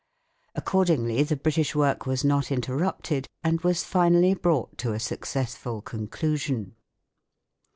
Accordingly 0.55 1.21
the 1.21 1.35
British 1.35 1.75
work 1.75 2.07
was 2.07 2.25
not 2.25 2.51
interrupted, 2.51 3.27
and 3.43 3.61
was 3.61 3.83
finally 3.83 4.33
brought 4.33 4.75
to 4.79 4.93
a 4.93 4.99
successful 4.99 5.79
conclusion. 5.83 6.73